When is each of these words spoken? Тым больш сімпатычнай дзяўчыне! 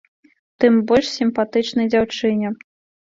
Тым 0.63 0.79
больш 0.91 1.11
сімпатычнай 1.19 1.93
дзяўчыне! 1.95 2.47